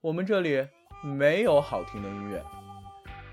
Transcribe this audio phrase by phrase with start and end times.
[0.00, 0.64] 我们这里
[1.02, 2.40] 没有好听的音乐，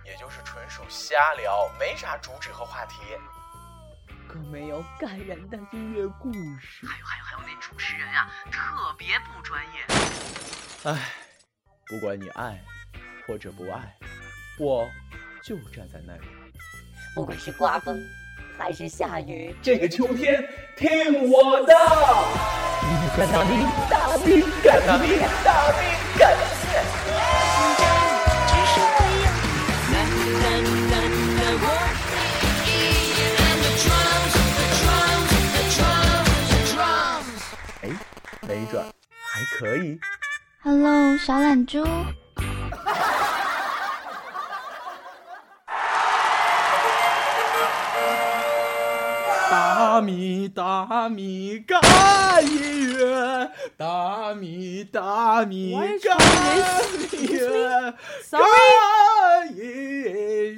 [0.04, 2.96] 也就是纯属瞎聊，没啥主旨和话题，
[4.28, 6.88] 更没有感人的音乐故事。
[6.88, 9.86] 还有还有还有，那主持人啊，特别不专业。
[10.86, 11.12] 唉，
[11.86, 12.60] 不管你爱
[13.28, 13.96] 或者不爱，
[14.58, 14.90] 我
[15.44, 16.26] 就站在那里。
[17.14, 17.96] 不管是刮风
[18.58, 20.44] 还是下雨，这个秋天
[20.76, 21.76] 听我的。
[23.16, 26.38] 干大兵，大兵，干大兵，大兵，干！
[38.48, 40.00] 没准还可以。
[40.62, 41.84] Hello，小懒猪。
[49.50, 51.82] 大米大米干
[52.46, 56.18] 音乐，大米大米干
[57.22, 58.44] 乐，Sorry
[58.82, 59.60] 干音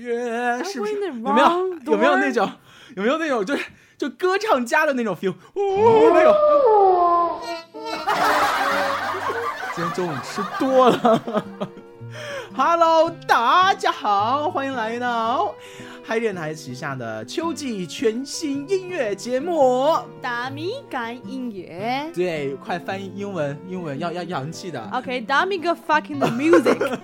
[0.01, 2.51] 乐，是不是有没有有没有那种
[2.95, 3.63] 有没有那种就是
[3.97, 5.33] 就歌唱家的那种 feel？
[5.53, 6.33] 哦，那种。
[9.77, 11.21] 今天中午吃多了。
[12.57, 15.53] Hello，大家好，欢迎来到
[16.09, 19.93] 嗨电台旗下的秋季全新音乐节目。
[20.21, 22.09] 大米干音乐。
[22.15, 24.81] 对，快翻译英文，英文要要洋气的。
[24.93, 26.97] OK，大米个 fucking the music。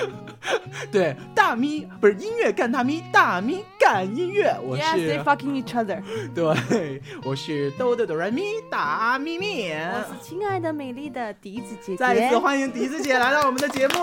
[0.90, 4.56] 对，大咪不是音乐干大咪，大咪干音乐。
[4.62, 6.02] 我 Yes, 是 they fucking each other。
[6.34, 9.70] 对，我是豆豆哆来咪大咪咪。
[9.70, 11.96] 我是亲爱的美丽的笛子姐姐。
[11.98, 13.96] 再一次欢迎笛子姐来到我们的节目。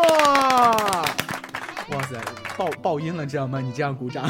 [1.91, 2.19] 哇塞，
[2.57, 3.61] 爆爆音了，知道吗？
[3.61, 4.30] 你这样鼓掌。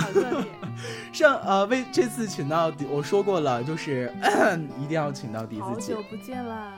[1.11, 4.13] 上呃，为这次请到笛，我说过了，就是
[4.79, 6.07] 一定要请到笛子姐好久。
[6.09, 6.71] 不见啦！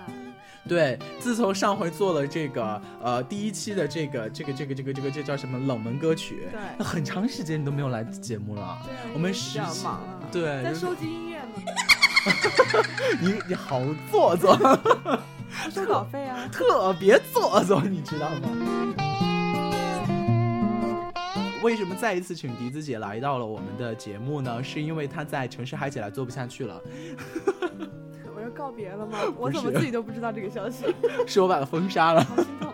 [0.67, 8.77] 对，自从上回做了这个呃第一期的这个这个这个这个这个这叫什么冷门歌曲，对那很长时间你都没有来节目了。
[8.85, 10.01] 对啊，我们因为比较实习忙啊。
[10.31, 11.61] 对，就是在收集音乐嘛，
[13.19, 13.81] 你你好
[14.11, 14.55] 做作，
[15.65, 16.47] 不收稿费啊。
[16.53, 19.08] 特别做作，你知道吗？
[21.61, 24.63] 为什么再一次请笛子姐来到了我们的节目呢？
[24.63, 26.81] 是因为她在城市嗨起来做不下去了，
[28.35, 29.19] 我要告别了吗？
[29.37, 30.85] 我怎么自己都不知道这个消息？
[31.27, 32.23] 是我把她封杀了。
[32.23, 32.73] 好心痛。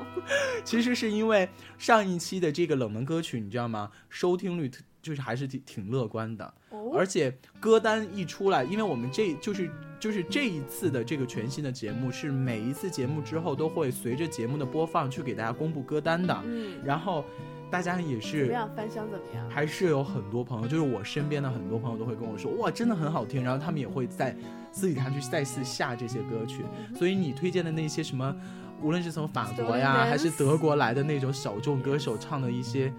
[0.64, 1.48] 其实是因为
[1.78, 3.92] 上一期的这个冷门歌曲，你知道吗？
[4.10, 9.70] 收听率特就是还是挺挺乐观的，哦而且歌单一出来，因为我们这就是
[10.00, 17.24] 就是这一次的这个全新的节目，是每一次节目之后都会随着节目的播放去给大家公布歌单的，嗯，然后
[17.70, 18.70] 大家也是怎么样？
[18.76, 19.50] 翻箱怎么样？
[19.50, 23.44] 还是有很多朋友，就是我身边的很多朋友都会跟我说，哇，真的很好听。
[23.44, 24.36] 然后他们也会在
[24.72, 26.64] 字里行去再次下这些歌曲。
[26.96, 28.36] 所以你推荐的那些什么，
[28.82, 32.94] 无论是从法国呀，还是德国来的那种小众歌手唱的一些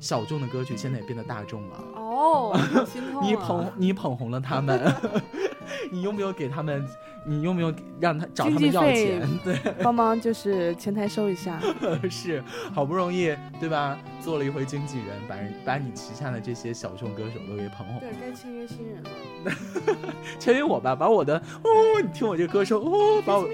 [0.00, 1.76] 小众的歌曲，现在也变得大众了。
[1.94, 3.26] 哦，心痛啊。
[3.26, 4.94] 你捧你捧红了他们，
[5.92, 6.86] 你有没有给他们？
[7.24, 9.28] 你用不用让他找他们要钱？
[9.44, 11.60] 对，帮忙就是前台收一下。
[12.10, 12.42] 是
[12.74, 13.98] 好不容易对吧？
[14.20, 18.00] 做了一回经纪人，把人把你旗下的这些小众歌手都给捧红。
[18.00, 19.52] 对，该签约新人了。
[20.38, 21.70] 签约我吧，把我的哦，
[22.02, 23.46] 你听我这歌声哦，把我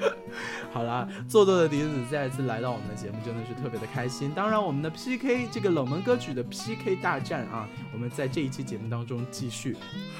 [0.72, 4.30] 好啦，做作的笛子再一次来到我们的节目，真的是特别的开心。
[4.34, 9.76] 当然，我们的 PK 这个冷门歌曲的 PK 大战啊，我们在这一期节目当中继续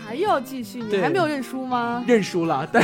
[0.07, 0.83] 还要继续？
[0.83, 2.05] 你还没有认输吗？
[2.07, 2.67] 认输了。
[2.73, 2.83] 但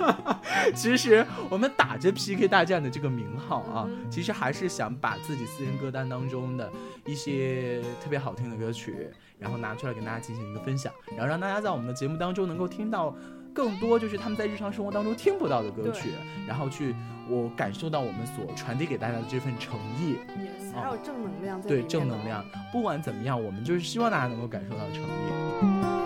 [0.74, 6.70] 其实我们打着 PK 大战的这个名号啊，嗯其实还是想把自己私人歌单当中的
[7.06, 9.08] 一些特别好听的歌曲，
[9.38, 13.14] 然后拿出来跟大家进行一个分享，然后让大家在我们的节目当中能够听到
[13.58, 16.10] 更多就是他们在日常生活当中听不到的歌曲，
[16.46, 16.94] 然后去
[17.28, 20.16] 我感受到我们所传递给大家的这份诚意
[20.72, 22.44] 还有正能量对正能量。
[22.72, 25.97] 不管怎么样，我们就是希望大家能够感受到诚意。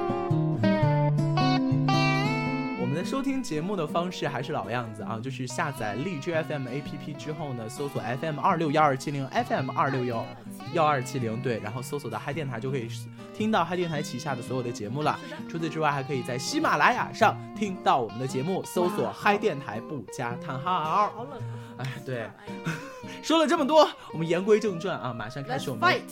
[2.92, 10.26] 们的收听节目的方式还是老样子啊，就是下载荔枝 FM APP 之后呢，搜索 FM 二六幺二七零 FM 二六幺
[10.74, 12.86] 幺二七零，对，然后搜索到嗨电台就可以
[13.34, 15.18] 听到嗨电台旗下的所有的节目了。
[15.48, 20.84] 除此之外，还可以在喜马拉雅上听到我们的节目，搜索嗨电台不加叹号。
[20.84, 21.40] 好冷
[21.78, 21.78] 啊。
[21.78, 22.28] 哎，对，
[23.24, 26.02] 说了这么多，我们言归正传啊，马上开始我们 fight！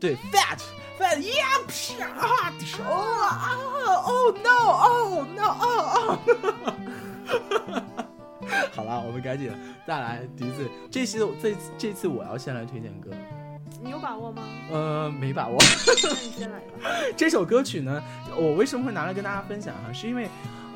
[0.00, 0.58] 对，fat
[1.02, 2.52] fat yeah，啪啊，
[2.86, 2.90] 哦
[3.20, 3.58] 啊
[4.06, 4.10] 哦
[4.44, 5.64] no 哦 no 哦
[5.96, 6.18] 哦。
[8.74, 9.50] 好了，我们赶紧
[9.86, 10.70] 再来笛子。
[10.90, 13.10] 这期这这次我要先来推荐歌，
[13.82, 14.42] 你有把握吗？
[14.70, 15.56] 呃，没把握。
[15.58, 16.88] 那你先来吧。
[17.16, 18.00] 这首歌曲呢，
[18.36, 20.28] 我为什么会拿来跟大家分享哈、是因为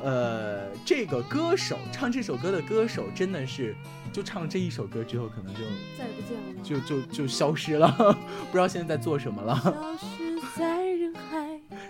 [0.03, 3.75] 呃，这个歌手唱这首歌的歌手真的是，
[4.11, 5.61] 就唱这一首歌之后，可能就
[5.97, 6.63] 再也不见了？
[6.63, 7.87] 就就就消失了，
[8.51, 9.97] 不知道现在在做什么了。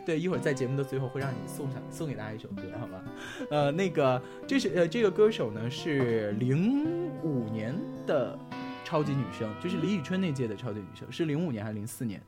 [0.07, 3.03] 对，一会儿在节目的最后会让你送上送给大家一首歌，好吧？
[3.51, 8.39] 呃，那个这是呃这个歌手呢是零五年的
[8.85, 12.21] 超级女生，就是李宇春那届的超级女生，是零五年还是零四年？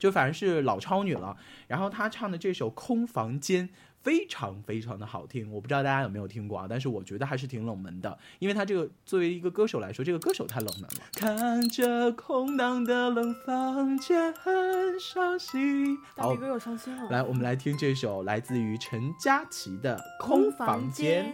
[0.00, 1.36] 就反正是老超女了。
[1.68, 3.68] 然后她唱的这首《空房间》
[4.02, 11.04] 非常非常的好听，我不知道大家有没有听过啊，但是我觉得还是挺冷门的，因为他这个作为一个歌手来说，这个歌手太冷门了。
[11.12, 15.96] 看着空荡的冷房间，很伤心。
[16.16, 17.08] 大力，哥又伤心了。
[17.10, 19.96] 来，我们来听这首来自于陈佳琪的
[20.26, 21.32] 《空房间》。。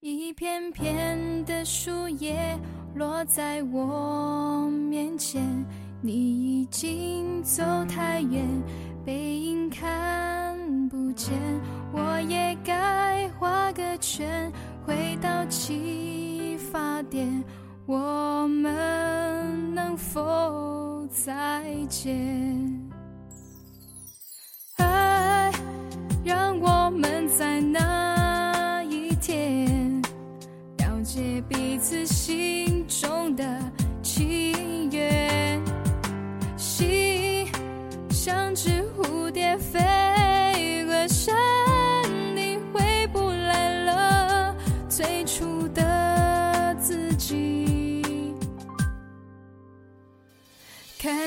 [0.00, 2.58] 一片片的树叶
[2.94, 5.42] 落在我面前，
[6.00, 6.12] 你
[6.62, 8.46] 已经走太远，
[9.04, 10.56] 背影看
[10.88, 11.34] 不见。
[11.92, 14.52] 我也该画个圈，
[14.86, 17.42] 回到起发点，
[17.84, 22.80] 我们能否再见？
[24.76, 25.50] 爱
[26.24, 30.00] 让我们在那一天
[30.78, 32.53] 了解彼此心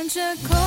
[0.08, 0.67] 着空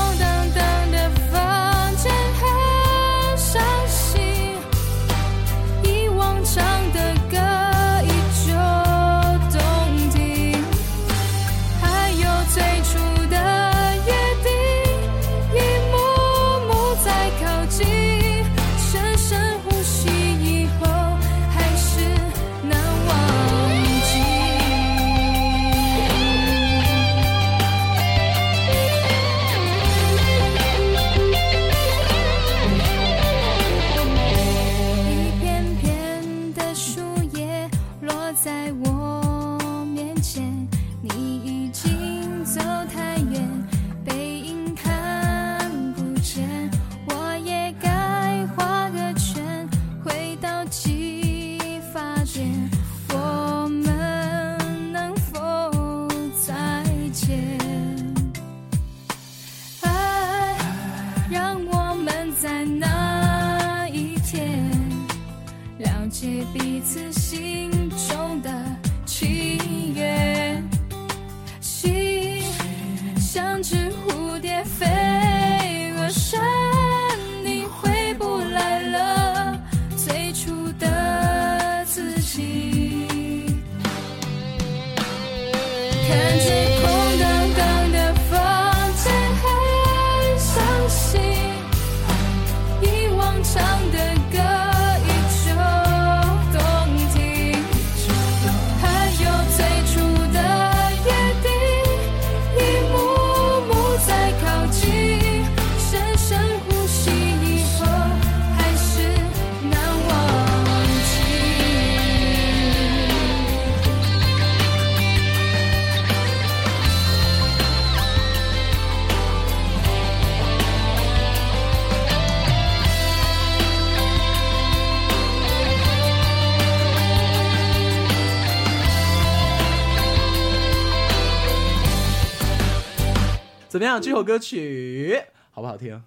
[133.80, 133.98] 怎么样？
[133.98, 135.18] 这首歌曲
[135.52, 135.98] 好不好听？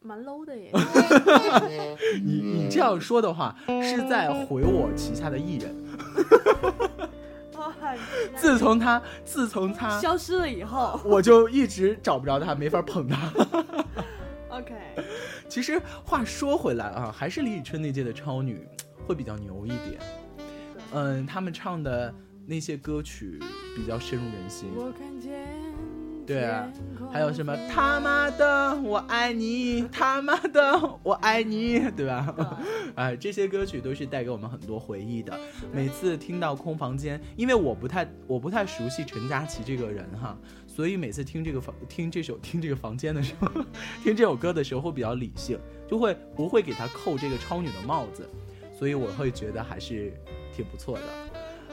[0.00, 0.70] 蛮 low 的耶。
[2.22, 3.52] 你你这样说的话，
[3.82, 5.74] 是在毁我旗下的艺人。
[8.36, 13.32] 自从他自从他，消失了以后我就一直找不着他，没法捧他。
[14.50, 14.72] OK，
[15.48, 18.64] 其实话说回来啊，还是李宇春那届的超女
[19.04, 20.00] 会比较牛一点。
[20.92, 22.14] 嗯，他们唱的
[22.46, 23.40] 那些歌曲
[23.74, 24.68] 比较深入人心。
[24.76, 25.44] 我看见
[26.30, 26.72] 对啊
[27.12, 32.56] 还有什么他妈的我爱你， 他妈的我爱你，对吧？
[32.94, 35.36] 哎，这些歌曲都是带给我们很多回忆的。
[35.72, 43.48] 每次听到空房间，因为我不太我不太熟悉陈佳琪这个人哈，所以每次听这个房听这首听这个房间的时候，
[44.04, 45.58] 听这首歌的时候会比较理性，
[45.88, 48.28] 就会不会给他扣这个超女的帽子，
[48.78, 50.12] 所以我会觉得还是
[50.54, 51.02] 挺不错的。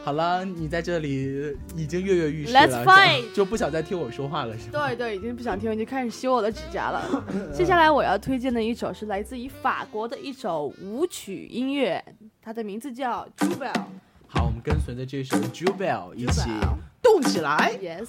[0.08, 4.88] 好了，你在这里已经跃跃欲试 Let's 了，是吧 fight 就不想再听我说话了，是吧？
[4.88, 7.26] 对对，已经不想听了，已经开始修我的指甲了。
[7.54, 12.02] 接下来我要推荐的一首是来自于法国的一首舞曲音乐，
[12.42, 13.74] 它的名字叫《Jubel
[14.28, 16.50] 好，我们跟随着这首 Jubel 一起
[17.02, 17.78] 动起来。》。
[17.86, 18.08] Yes。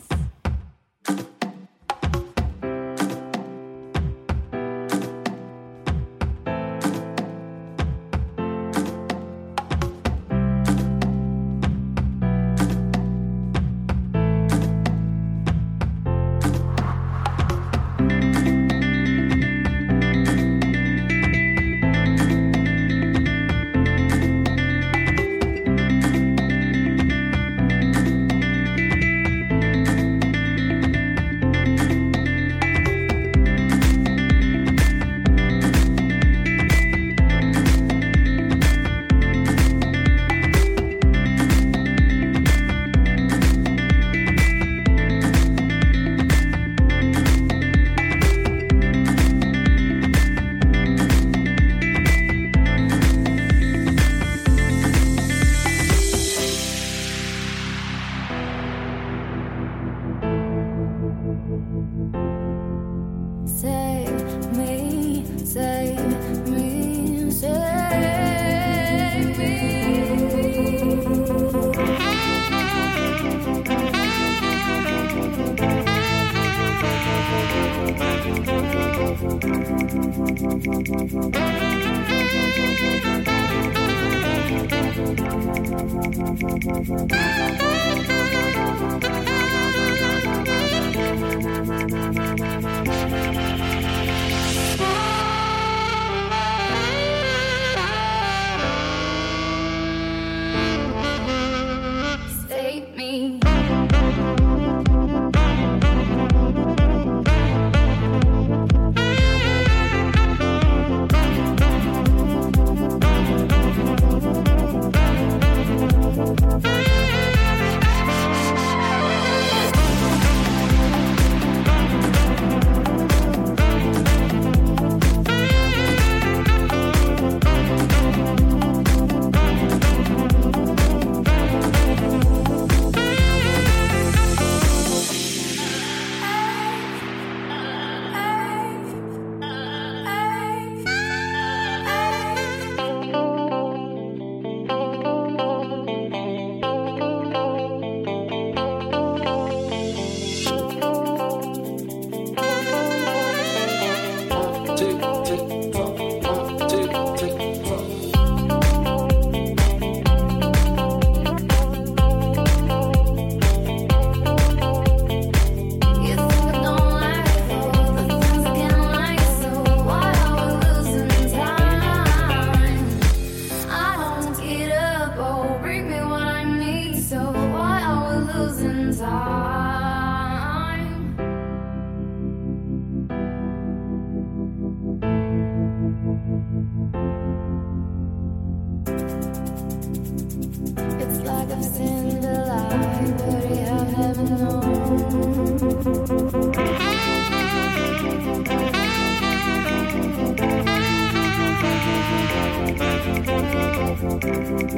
[204.49, 204.73] Thank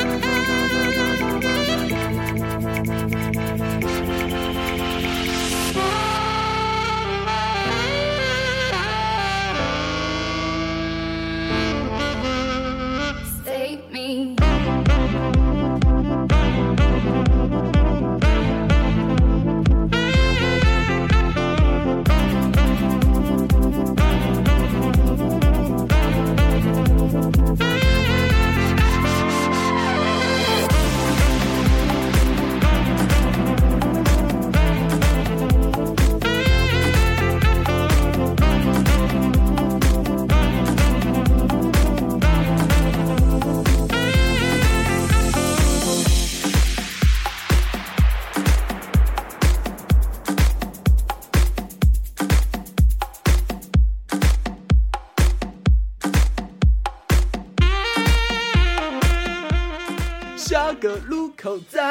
[0.00, 0.13] you.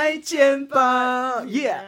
[0.04, 1.82] 再见吧，耶、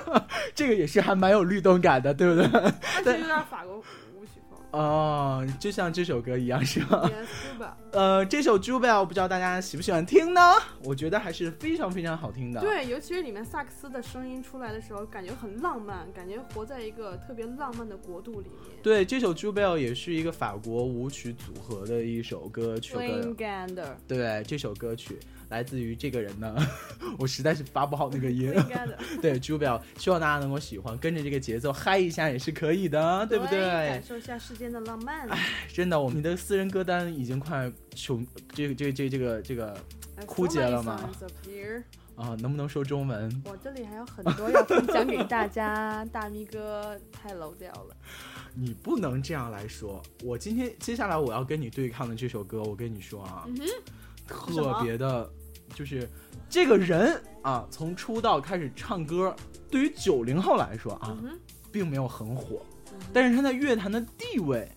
[0.56, 2.72] 这个也是还蛮有律动感的，对不对？
[3.04, 3.82] 但是有点法国舞
[4.24, 4.58] 曲风。
[4.72, 10.40] 哦，就像这首歌一样，是吧？Yes, Cuba 呃，这首《Jubel》不知道大家喜不喜欢听呢？
[10.82, 18.78] 我觉得还是非常非常好听的。，对，尤其是里面萨克斯的声音出来的时候，感觉很浪漫，感觉活在一个特别浪漫的国度里面。
[18.82, 22.94] 对，这首《Jubel》也是一个法国舞曲组合的一首歌曲。
[22.94, 25.18] Swing Gander，对，这首歌曲
[25.48, 26.54] 来自于这个人呢，
[27.18, 28.52] 我实在是发不好那个音。
[28.52, 34.02] Swing Gander，对，朱表，希望大家能够喜欢，跟着这个节奏嗨一下也是可以的，对不对感？
[34.02, 35.28] 受一下世间的浪漫。
[35.28, 35.38] 哎
[35.72, 39.76] 真的，我们的私人歌单已经快穷，这个这个这个这个这个
[40.26, 41.82] 枯竭了吗 songs up here
[42.16, 43.42] 啊，能不能说中文？
[43.44, 47.96] 我这里还有很多要分享给大家， 大咪哥太 low 掉了。
[48.54, 50.02] 你不能这样来说。
[50.24, 53.56] 我今天接下来我要跟你对抗的这首歌，我跟你说啊，嗯，
[54.26, 55.30] 特别的，
[55.74, 56.08] 就是
[56.48, 59.34] 这个人啊，从出道开始唱歌，
[59.70, 61.16] 对于九零后来说啊，
[61.70, 62.64] 并没有很火，
[63.12, 64.70] 但是他在乐坛的地位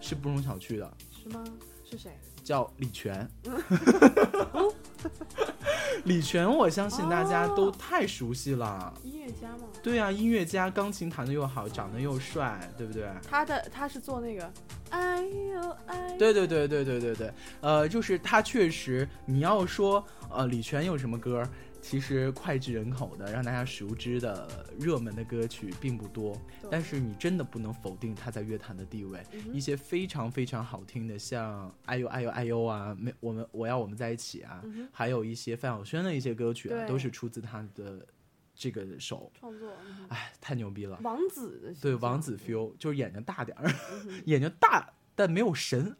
[0.00, 1.44] 是不容小觑的，是吗？
[1.88, 2.10] 是谁？
[2.42, 3.28] 叫李泉。
[6.04, 8.92] 李泉，我相信大家都太熟悉了。
[9.02, 9.64] 音乐家吗？
[9.82, 13.08] 对啊，音乐家，钢琴弹得又好，长得又帅，对不对？
[13.28, 14.52] 他的他是做那个，
[14.90, 21.42] 哎呦哎呦，对对对对对对对，呃，就是他确实，你要说呃李泉有什么歌，
[21.88, 26.36] 其实脍炙人口的让大家熟知的热门的歌曲并不多，
[26.68, 29.22] 但是你真的不能否定他在乐坛的地位。
[29.32, 38.04] 嗯一些非常非常好听的，像哎呦哎呦哎呦啊，没我们我要我们在一起啊，嗯还有一些范晓萱的一些歌曲啊，都是出自他的
[38.52, 39.72] 这个手，创作，
[40.08, 40.98] 哎，太牛逼了。
[41.04, 43.70] 王子的对，王子 feel 就是眼睛大点儿，
[44.08, 45.96] 嗯眼睛 大但没有神，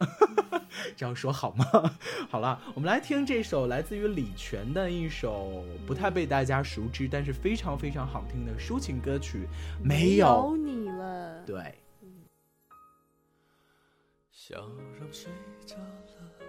[0.94, 1.64] 这样说好吗？
[2.28, 9.48] 好了，我们来听这首来自于李泉的一首不太被大家熟知，但是非常非常好听的抒情歌曲
[9.84, 10.26] 《没有》。
[10.28, 11.42] 有你了。
[11.46, 11.74] 对，
[14.30, 14.60] 笑
[15.00, 15.32] 容睡
[15.64, 16.46] 着了，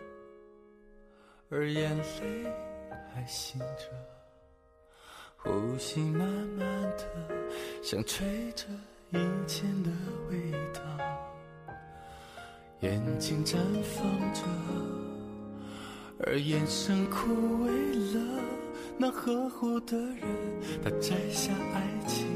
[1.49, 2.51] 而眼泪
[3.13, 3.89] 还醒着，
[5.37, 7.05] 呼吸慢慢的，
[7.81, 8.65] 像吹着
[9.11, 9.89] 以前的
[10.29, 10.81] 味道，
[12.81, 14.41] 眼睛绽放着，
[16.19, 17.33] 而眼神枯
[17.65, 18.39] 萎了。
[18.99, 20.19] 那呵护的人，
[20.83, 22.27] 他摘下爱情，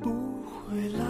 [0.00, 1.04] 不回来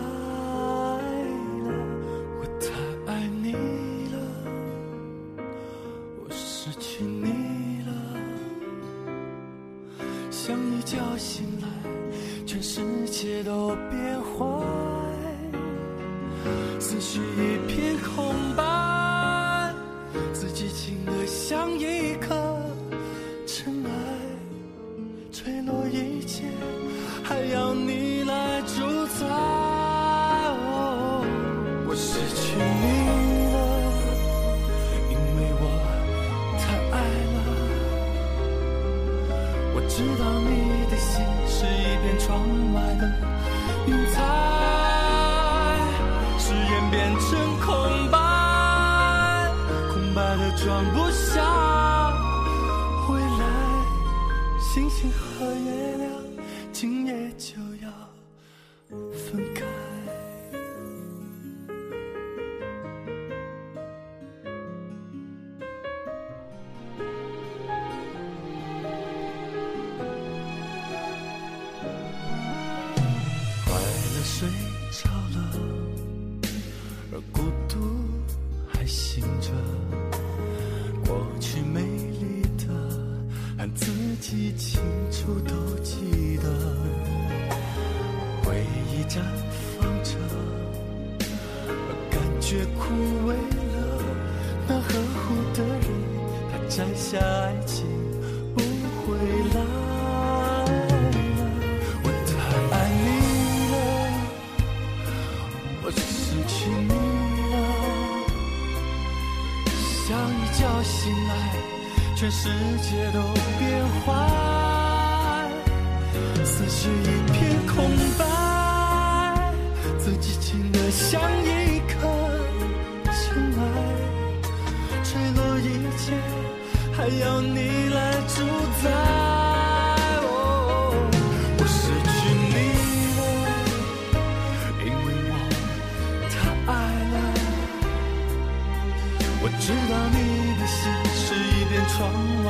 [96.71, 97.80] 摘下爱情，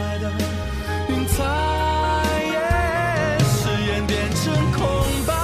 [0.01, 0.33] 白的
[1.11, 1.45] 云彩
[3.45, 4.81] 誓言变成空
[5.27, 5.35] 白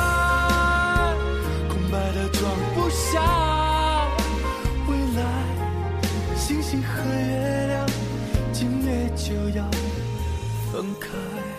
[1.69, 4.09] 空白的装不下
[4.89, 5.21] 未来
[6.37, 7.87] 星星和月亮
[8.51, 9.71] 今夜就要
[10.73, 11.56] 分开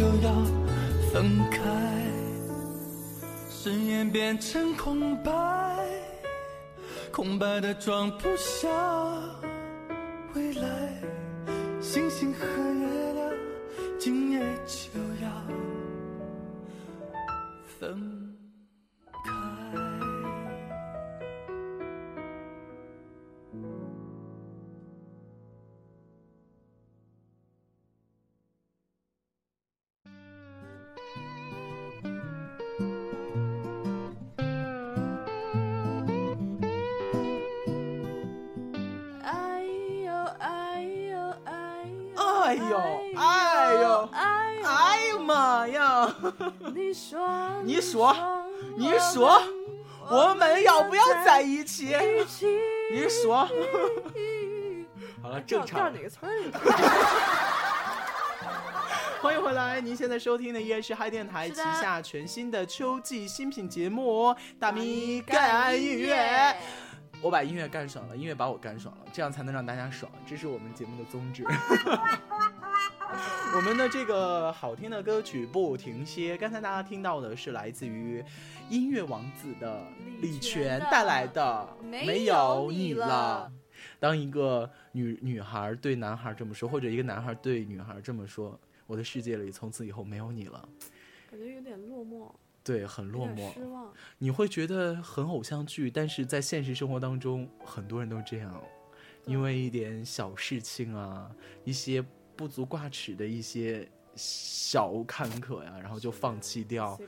[0.00, 0.32] 就要
[1.12, 1.60] 分开。
[3.50, 5.30] 誓言变成空白，
[7.12, 8.66] 空白的装不下
[10.34, 10.94] 未来。
[11.82, 13.30] 星星和月亮
[13.98, 15.30] 今夜就要
[17.78, 18.19] 分
[46.90, 48.42] 你说
[48.76, 49.40] 你说
[50.10, 51.96] 我们要不要在一起？
[52.92, 53.48] 你说。
[55.22, 56.02] 好了，正常调哪。
[56.02, 56.28] 个词儿？
[59.22, 66.16] 欢迎回来，您现在收听的依然是嗨电台旗下全新的秋季新品节目《大咪干音乐》。
[67.22, 71.44] 我把音乐干爽了，音乐把我干爽了，这样才能让大家爽，这是我们节目的宗旨。
[73.52, 78.24] 我们的这个好听的歌曲不停歇，刚才大家听到的是来自于
[78.68, 79.84] 音乐王子的
[80.20, 83.50] 李李泉带来的《没没有有你了》。
[83.98, 90.68] 当一个女女孩对男孩这么说，或者一个男孩对女孩这么说，我的世界里从此以后没有你了，
[91.28, 92.30] 感觉有点落寞，
[92.62, 93.52] 对，很落寞。
[93.52, 93.92] 失望。
[94.18, 98.62] 你会觉得很偶像剧，但是在现实生活当中，很多人都这样，
[99.26, 101.28] 因为一点小事情啊，
[101.64, 102.04] 一些
[102.40, 106.98] 不足挂齿的一些小坎坷呀，然后就放弃掉。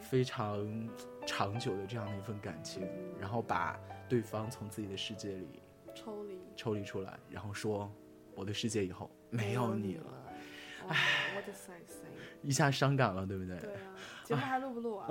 [0.00, 0.88] 非常
[1.26, 3.76] 长久的这样的一份感情，然后把
[4.08, 5.60] 对方从自己的世界里
[5.92, 7.92] 抽离，抽离出来，然后说
[8.32, 10.32] 我的世界以后没有你了，了。
[10.86, 10.96] 唉，
[11.36, 12.04] 我的塞塞。
[12.40, 13.58] 一下伤感了，对不对？
[13.58, 13.90] 对啊，
[14.22, 15.08] 节目还录不录啊？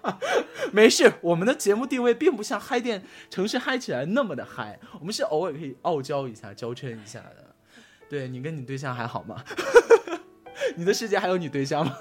[0.74, 7.47] 没事，我们的节目定位并不像嗨店城市嗨起来那么的嗨，我们是偶尔可以傲娇一下、娇嗔一下的。
[8.08, 9.42] 对你跟你对象还好吗？
[10.76, 11.96] 你的世界还有你对象吗？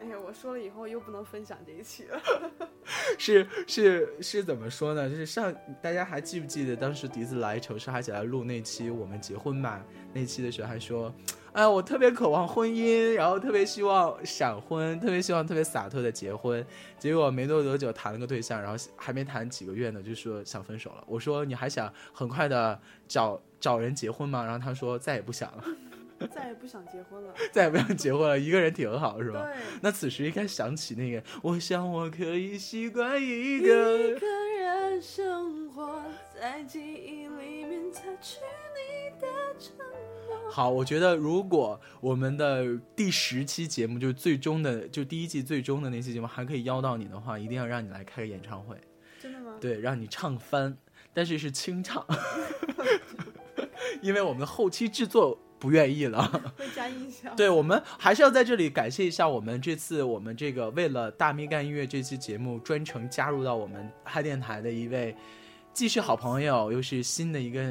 [0.00, 2.20] 哎呀，我说了以后又不能分享这一期了。
[3.18, 5.08] 是是是怎么说呢？
[5.08, 9.84] 就是上大家还记不记得当时笛子来城市嗨起来录那期我们结婚吧？
[10.12, 11.12] 那期的时候还说，
[11.52, 16.64] 哎，我特别渴望婚姻，然后特别希望闪婚，特别希望特别洒脱的结婚。
[16.98, 21.04] 结果没多多久谈了个对象，然后还没谈几个月呢，就说想分手了。
[21.06, 24.44] 我说你还想很快的找找人结婚吗？
[24.44, 25.64] 然后他说再也不想了，
[26.30, 27.34] 再也不想结婚了。
[27.52, 29.42] 再也不想结婚了，一个人挺好，是吧？
[29.44, 36.02] 对，那此时应该想起那个，我想我可以习惯一个人生活
[36.40, 38.38] 在记忆里面，擦去
[38.74, 39.26] 你的
[39.58, 40.50] 承诺。
[40.50, 48.76] 好，我觉得如果我们的第十期节目就是最终的，就第一季最终的那期节目还可以邀到你的话，一定要让你来开个演唱会，
[49.20, 49.56] 真的吗？
[49.60, 50.76] 对，让你唱翻，
[51.12, 52.04] 但是是清唱，
[54.00, 56.26] 因为我们的后期制作不愿意了。
[56.56, 57.34] 会加音效。
[57.36, 65.14] 对，我们还是要在这里感谢一下我们这次我们这个为了大咪干音乐这期节目专程加入到我们嗨电台的一位。
[65.74, 67.62] 既是好朋友，又是新的一个，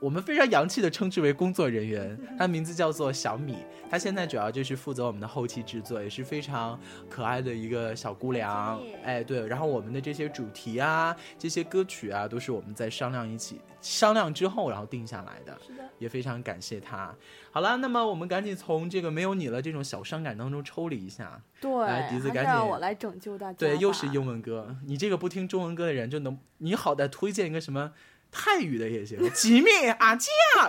[0.00, 2.18] 我们非常洋气的称之为工作人员。
[2.36, 3.58] 他名字叫做小米，
[3.88, 6.76] 他现在主要就是负责我们的后期制作，也是非常
[7.08, 8.80] 可爱的一个小姑娘。
[9.04, 15.58] 哎，对，然后我们的这些主题啊，这些歌曲啊，都是我们在商量一起商量之后，然后定下来的。
[15.66, 17.14] 是的，也非常感谢他。
[17.50, 21.40] 好了，那么我们赶紧从这个没有你了这种小伤感当中抽离一下。
[21.60, 23.58] 对，来笛子赶紧让我来拯救大家。
[23.58, 27.92] 对，又是英文歌，你这个不听中文歌的人就能，你好歹推荐一个什么
[28.30, 30.28] 泰语的也行，吉米阿加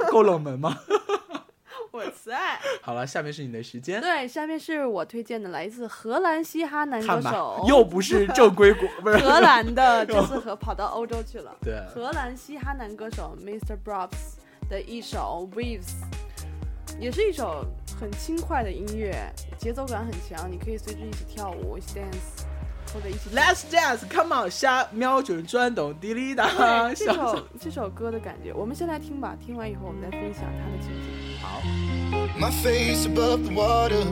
[0.09, 0.79] 够冷门吗？
[1.91, 2.59] 我在。
[2.81, 3.99] 好了，下面是你的时间。
[4.01, 11.55] 对，下面是我推荐的来自荷兰嘻哈男歌手，，又不是正规国，不是 荷兰的， 这次和跑到欧洲去了。
[11.61, 13.77] 对荷兰嘻哈男歌手 Mr.
[13.83, 14.37] Brops
[14.69, 15.95] 的一首 Waves，
[16.99, 17.65] 也是一首
[17.99, 19.15] 很轻快的音乐，
[19.57, 22.38] 节奏感很强，你可以随之一起跳舞、一起 dance，
[22.92, 23.30] 或者一起。
[23.34, 31.38] Let's dance，come on，瞎瞄准转动，滴哩哒，对这小首这首歌的感觉，我们先来听吧，听完以后我们再分享它的情景。
[31.40, 31.60] 好。
[32.38, 34.04] My face above the water.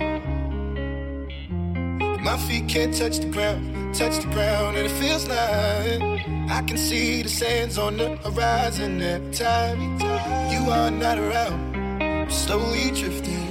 [2.24, 6.00] My feet can't touch the ground, touch the ground, and it feels like
[6.48, 9.98] I can see the sands on the horizon every time
[10.52, 11.74] you are not around.
[12.00, 13.45] I'm slowly drifting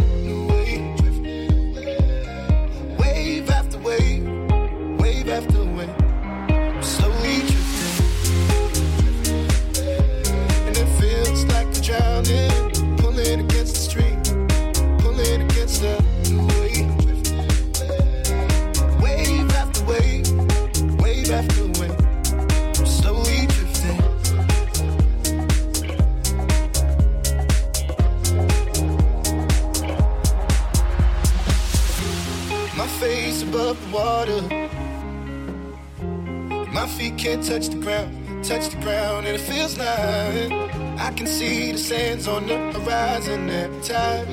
[42.29, 44.29] On the horizon every time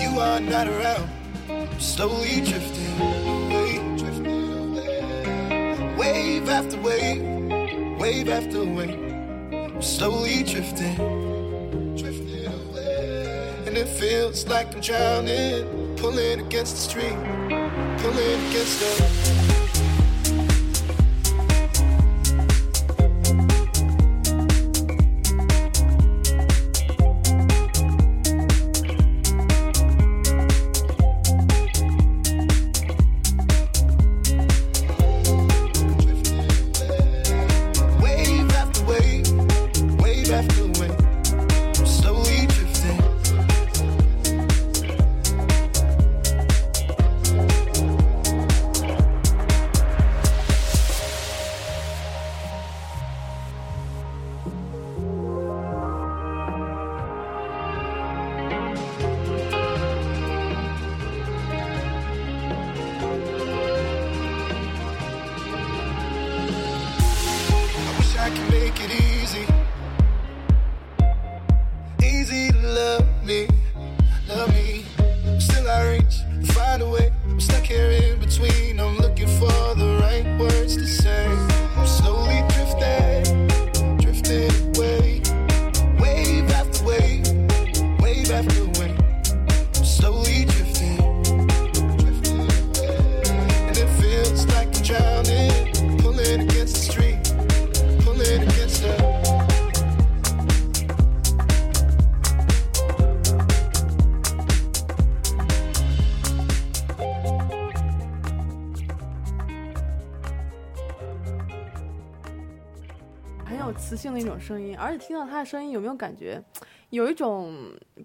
[0.00, 1.10] you are not around.
[1.48, 5.94] I'm slowly drifting away, drifting away.
[5.96, 7.22] Wave after wave,
[7.98, 9.12] wave after wave.
[9.52, 10.96] I'm slowly drifting,
[11.96, 13.54] drifting away.
[13.66, 17.18] And it feels like I'm drowning, pulling against the stream,
[17.98, 19.65] pulling against the.
[114.46, 116.40] 声音，而且听到他的声音，有没有感觉
[116.90, 117.52] 有一种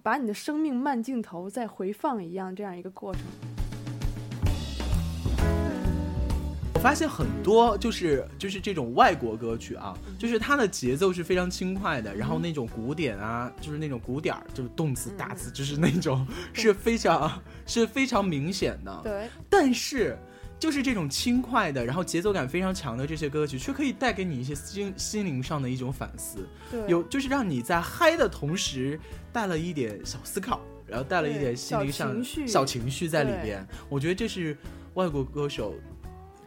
[0.02, 3.22] 把你的生命慢镜头再回放一样这样一个过程？
[6.74, 19.00] 我发现很多就是就是这种外国歌曲啊，就是它的节奏是非常轻快的，然后那种鼓点啊，就是那种鼓点儿，就是动词打字，就是那种是非常是非常明显的。
[19.04, 20.18] 对，但是
[20.62, 26.48] 就是这种轻快的，然后节奏感非常强的这些歌曲，却可以带给你一些心心灵上的一种反思，
[26.88, 29.00] 有就是让你在嗨的同时
[29.34, 33.68] 带了一点小思考，然后带了一点心灵上小情绪在里边。
[33.90, 34.56] 我觉得这是
[34.94, 35.74] 外国歌手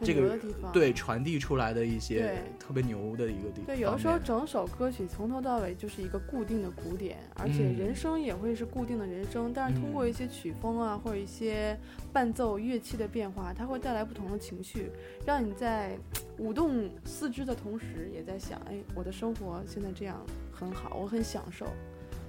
[0.01, 0.71] 这个地方。
[0.71, 3.65] 对传递出来的一些对特别牛的一个地方。
[3.65, 11.77] 对，有的时候整首歌曲从头到尾就是一个固定的鼓点，而且嗯人声也会是固定的人声，但是通过嗯一些曲风啊，或者一些
[12.11, 14.91] 伴奏乐器的变化，它会带来不同的情绪，
[15.25, 15.97] 让你在
[16.37, 21.65] 舞动四肢的同时，也在想，哎，我的生活现在这样很好，我很享受。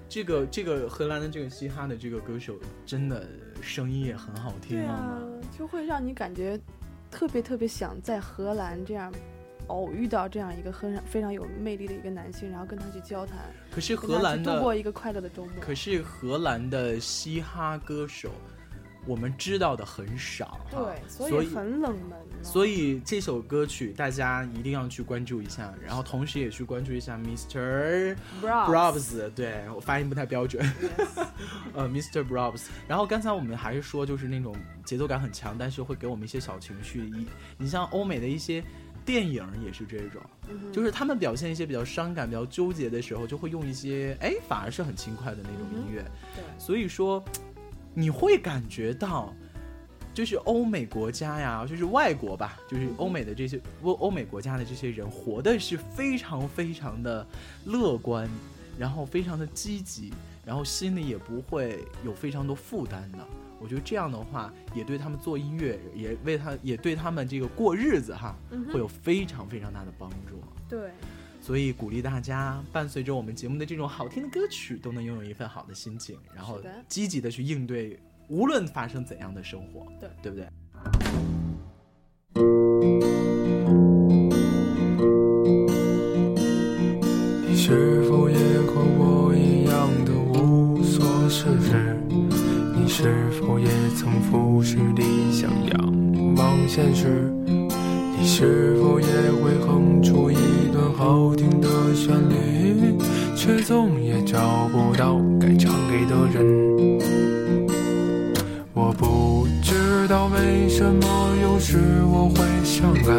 [0.09, 3.27] 这个这个荷兰的这个嘻哈的这个歌手，真的
[3.61, 5.21] 声音也很好听对啊，
[5.59, 6.57] 就会让你感觉
[7.17, 9.11] 特别特别想在荷兰这样
[9.69, 13.39] 偶遇到这样一个很非常有魅力的一个男性，然后跟他去交谈，
[13.71, 15.55] 可是荷兰的过一个快乐的周末。
[15.59, 18.31] 可是荷兰的嘻哈歌手，
[19.07, 22.43] 我们知道的很少，对，所所以很冷门了。
[22.43, 28.17] 所以这首歌曲大家一定要去关注一下，然后同时也去关注一下 Mr.
[28.43, 30.65] Brobs，对我发音不太标准，
[31.73, 32.27] 呃，Mr.
[32.27, 32.65] Brobs。
[32.89, 37.07] 然后刚才我们还是说，就是那种节奏感很强，但是会给我们一些小情绪。
[37.11, 38.63] 一，你像欧美的一些
[39.05, 46.03] 电影也是这种，嗯就是他们表现一些比较伤感、比较纠结的时候，就会用一些哎，反而是很轻快的那种音乐。
[46.35, 47.25] 对所以说，
[47.99, 49.35] 你会感觉到，
[50.13, 57.27] 就是欧美国家呀，就是外国吧，就是欧美的这些欧欧美国家的这些人，活的是非常非常的
[57.65, 58.29] 乐观，
[58.79, 60.13] 然后非常的积极，
[60.45, 63.19] 然后心里也不会有非常多负担的。
[63.59, 70.43] 我觉得这样的话，也对他们做音乐，也为他，也对他们这个过日子哈，嗯会有非常非常大的帮助。
[70.69, 70.91] 对，
[71.47, 80.49] 所以鼓励大家伴随着我们节目的这种好听的歌曲，都能拥有一份好的心情，然后积极的去应对无论发生怎样的生活，对对不对？
[87.49, 91.97] 你是否也和我一样的无所事事？
[92.75, 97.33] 你是否也曾俯视理想，仰望现实？
[98.19, 102.97] 你是否也会哼出一段好听的旋律，
[103.35, 107.67] 却总也找不到该唱给的人？
[108.73, 111.07] 我不知道为什么
[111.43, 113.17] 有时我会伤感，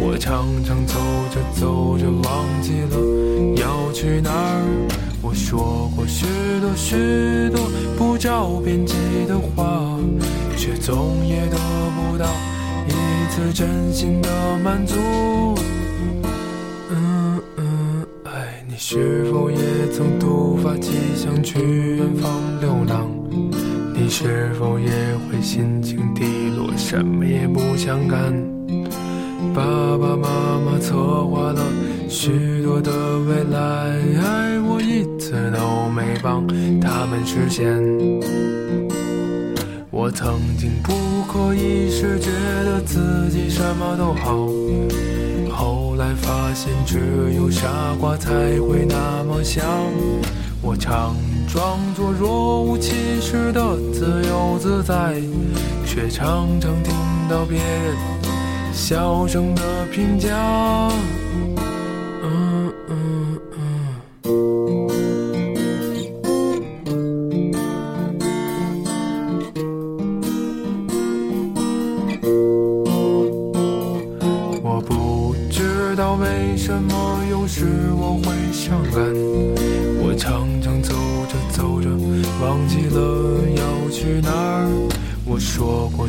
[0.00, 0.98] 我常常走
[1.30, 2.96] 着走着忘记了
[3.56, 4.62] 要去哪儿。
[5.22, 6.26] 我说过许
[6.60, 8.94] 多许多不着边际
[9.26, 9.98] 的话，
[10.56, 11.56] 却总也得
[11.96, 12.26] 不到
[12.88, 12.92] 一
[13.30, 14.94] 次真心的满足。
[18.86, 19.56] 是否也
[19.90, 21.58] 曾突发奇想去
[21.96, 23.08] 远方流浪？
[23.94, 24.90] 你是否也
[25.24, 28.30] 会心情低落，什么也不想干？
[29.54, 29.62] 爸
[29.96, 31.62] 爸妈妈策划了
[32.10, 36.46] 许多的未来，我一次都没帮
[36.78, 37.82] 他们实现。
[39.90, 40.92] 我曾经不
[41.32, 42.28] 可一世觉
[42.66, 44.46] 得自己什么都好，
[46.14, 47.68] 发现只有傻
[48.00, 49.64] 瓜才会那么想。
[50.62, 51.14] 我常
[51.46, 55.20] 装作若无其事的自由自在，
[55.86, 56.94] 却常常听
[57.28, 57.96] 到别人
[58.72, 60.30] 小声的评价。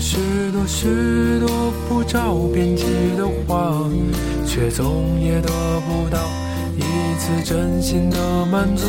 [0.07, 0.17] 许
[0.51, 0.85] 多许
[1.39, 2.85] 多不着边际
[3.17, 3.89] 的话，
[4.45, 5.49] 却总也得
[5.81, 6.19] 不到
[6.77, 6.83] 一
[7.17, 8.85] 次真心的满足。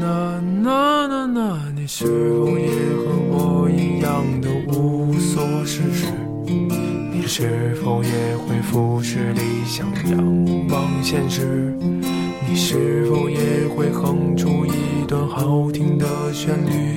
[0.00, 6.06] 那那那那，你是否也和我一样的无所事事？
[7.12, 11.76] 你是否也会俯视理想，仰望现实？
[12.48, 13.36] 你是否也
[13.76, 16.87] 会哼出一段好听的旋律，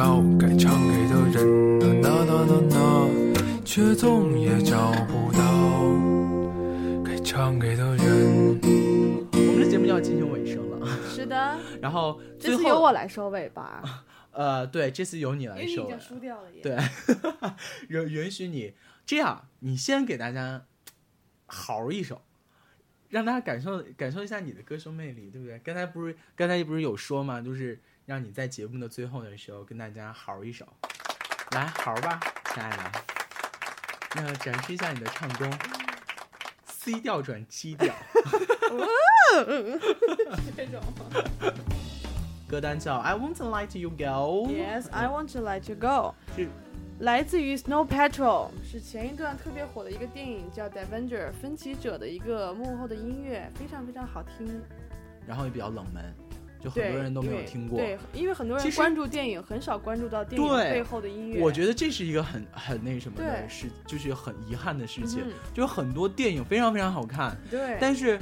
[0.00, 8.58] 到该唱给的人，呐呐呐呐呐，却总也找不到该唱给的人。
[9.30, 16.62] 我们的节目就要进行尾声了，是的， 然后后次由我来收尾吧， 呃，对，这次由你来收尾经，输掉了耶。
[16.62, 16.78] 对，
[17.88, 18.72] 允允许你
[19.04, 20.64] 这样，你先给大家
[21.44, 22.22] 嚎一首，
[23.10, 25.58] 让大家感受感受一下你的歌声魅力，对不对？
[25.62, 27.78] 刚才不是刚才不是有说嘛，就是
[28.10, 30.66] 让你在节目的最后的时候跟大家嚎一首，
[31.52, 32.18] 来嚎吧，
[32.52, 32.90] 亲爱的，
[34.16, 35.48] 那展示一下你的唱功
[36.64, 37.94] ，C 调转 G 调，
[40.56, 40.82] 这 种。
[42.48, 46.16] 歌单叫《I Want to Lie to You Girl》Yes, I want to let you go。
[46.34, 46.48] 是。
[46.98, 54.60] 来自于 Snow Patrol，是前一段特别火的一个电影叫《The Avenger》分歧者的一个幕后的音乐，非常非常好听。
[55.28, 56.12] 然后也比较冷门，
[56.60, 57.78] 就很，多人都没有听过。
[57.78, 61.42] 对，因为很多人关注电影，很少关注到电影背后的音乐。
[61.42, 65.22] 我觉得这是一个很很那什么的事，就是很遗憾的事情。
[65.24, 68.18] 嗯就很多电影非常非常好看，对，但是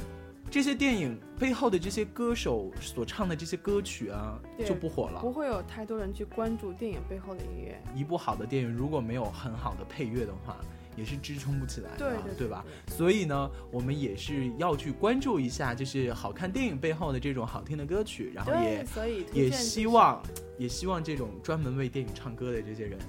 [0.49, 5.31] 这些电影背后的这些歌手所唱的这些歌曲啊，就不火了不。
[5.31, 7.79] 会有太多人去关注电影背后的音乐。
[7.95, 10.57] 一部好的电影如果没有很好的配乐的话，
[10.99, 12.65] 也是支撑不起来的，对对对吧？
[12.87, 20.21] 所以呢，我们也是要去关注一下，就是好看电影背后的这种好听的歌曲，然后也对，所以也希望，
[20.57, 22.99] 也希望这种专门为电影唱歌的这些人，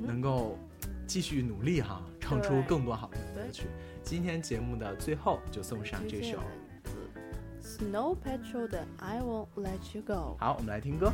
[0.00, 0.58] 能够
[1.06, 3.64] 继续努力哈，唱出更多好听的歌曲。
[4.02, 6.38] 今天节目的最后就送上这首
[7.62, 10.36] ，Snow Patrol 的 I Won't Let You Go。
[10.38, 11.12] 好，我们来听歌。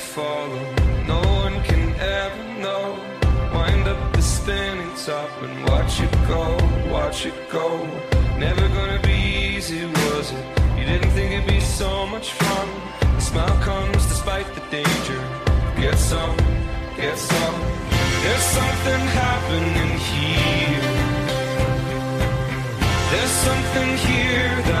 [0.00, 0.64] Follow,
[1.06, 2.98] no one can ever know.
[3.54, 6.44] Wind up the spinning top and watch it go,
[6.90, 7.66] watch it go.
[8.38, 9.18] Never gonna be
[9.54, 10.44] easy, was it?
[10.78, 12.68] You didn't think it'd be so much fun.
[13.16, 15.20] The smile comes despite the danger.
[15.76, 16.36] Get some,
[16.96, 17.56] get some.
[18.22, 21.20] There's something happening here.
[23.12, 24.79] There's something here that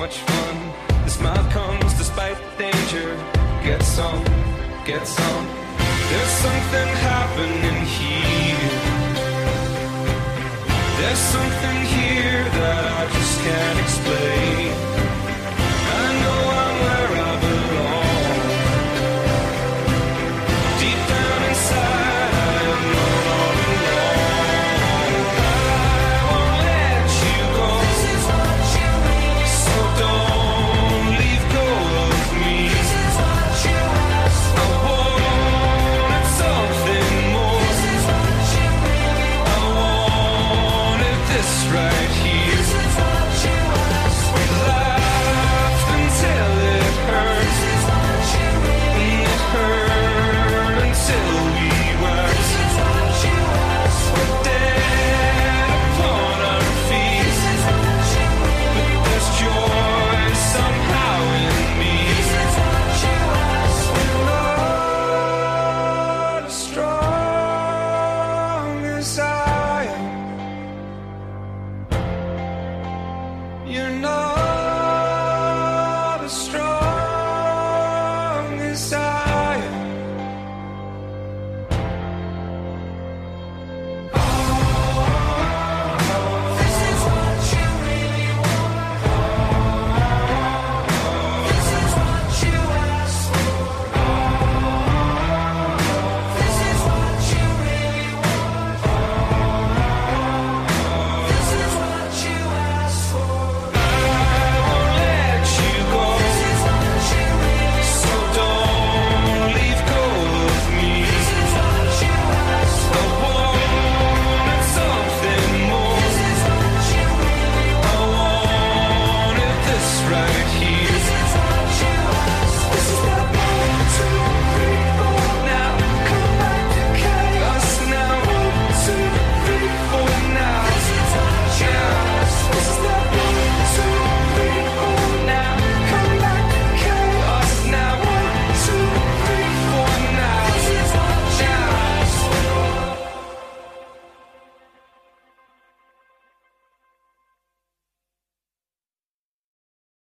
[0.00, 0.56] much fun.
[1.04, 3.10] The smile comes despite danger.
[3.62, 4.24] Get some,
[4.86, 5.46] get some.
[6.08, 8.70] There's something happening here.
[10.98, 14.89] There's something here that I just can't explain.